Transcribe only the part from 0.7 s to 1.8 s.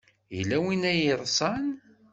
ay yeḍsan.